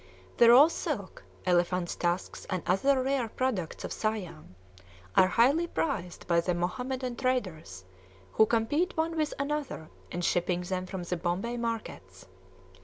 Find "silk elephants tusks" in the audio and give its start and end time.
0.67-2.45